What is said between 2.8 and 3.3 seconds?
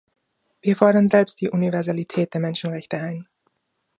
ein.